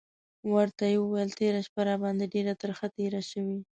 ورته 0.53 0.83
یې 0.91 0.97
وویل: 1.01 1.29
تېره 1.39 1.61
شپه 1.67 1.81
راباندې 1.87 2.25
ډېره 2.33 2.53
ترخه 2.61 2.87
تېره 2.97 3.21
شوې. 3.31 3.59